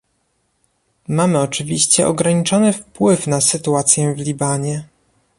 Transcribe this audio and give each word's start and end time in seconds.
Mamy 1.07 1.39
oczywiście 1.39 2.07
ograniczony 2.07 2.73
wpływ 2.73 3.27
na 3.27 3.41
sytuację 3.41 4.13
w 4.13 4.17
Libanie 4.17 4.83